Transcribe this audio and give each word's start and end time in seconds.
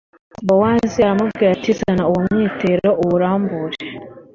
bowazi 0.47 0.97
aramubwira 1.03 1.49
ati 1.55 1.69
zana 1.79 2.03
uwo 2.09 2.19
mwitero 2.27 2.89
uwurambure 3.01 3.77